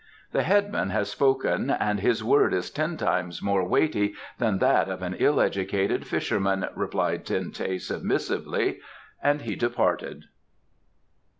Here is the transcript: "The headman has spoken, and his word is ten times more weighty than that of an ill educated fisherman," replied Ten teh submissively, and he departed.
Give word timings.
"The 0.31 0.41
headman 0.41 0.89
has 0.89 1.11
spoken, 1.11 1.69
and 1.69 1.99
his 1.99 2.23
word 2.23 2.55
is 2.55 2.71
ten 2.71 2.97
times 2.97 3.39
more 3.43 3.63
weighty 3.63 4.15
than 4.39 4.57
that 4.57 4.89
of 4.89 5.03
an 5.03 5.13
ill 5.19 5.39
educated 5.39 6.07
fisherman," 6.07 6.67
replied 6.73 7.23
Ten 7.23 7.51
teh 7.51 7.77
submissively, 7.77 8.79
and 9.21 9.43
he 9.43 9.55
departed. 9.55 10.23